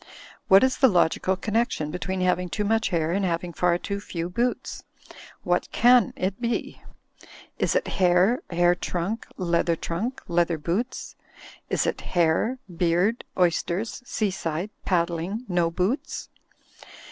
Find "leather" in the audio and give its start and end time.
9.37-9.79, 10.27-10.57